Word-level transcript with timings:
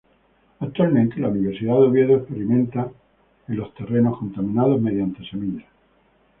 Actualmente 0.61 1.19
la 1.19 1.27
Universidad 1.27 1.73
de 1.75 1.83
Oviedo 1.85 2.15
experimentan 2.17 2.91
en 3.47 3.55
los 3.55 3.71
terrenos 3.75 4.17
contaminados 4.17 4.81
mediante 4.81 5.23
semillas. 5.29 5.63